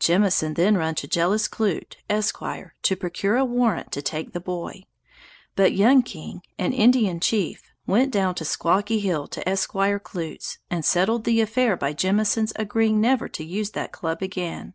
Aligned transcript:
Jemison 0.00 0.54
then 0.54 0.76
run 0.76 0.96
to 0.96 1.06
Jellis 1.06 1.46
Clute, 1.48 1.94
Esq. 2.10 2.38
to 2.82 2.96
procure 2.96 3.36
a 3.36 3.44
warrant 3.44 3.92
to 3.92 4.02
take 4.02 4.32
the 4.32 4.40
boy; 4.40 4.82
but 5.54 5.74
Young 5.74 6.02
King, 6.02 6.42
an 6.58 6.72
Indian 6.72 7.20
Chief, 7.20 7.62
went 7.86 8.10
down 8.12 8.34
to 8.34 8.44
Squawky 8.44 8.98
hill 9.00 9.28
to 9.28 9.48
Esq. 9.48 9.70
Clute's, 9.70 10.58
and 10.68 10.84
settled 10.84 11.22
the 11.22 11.40
affair 11.40 11.76
by 11.76 11.92
Jemison's 11.94 12.52
agreeing 12.56 13.00
never 13.00 13.28
to 13.28 13.44
use 13.44 13.70
that 13.70 13.92
club 13.92 14.22
again. 14.22 14.74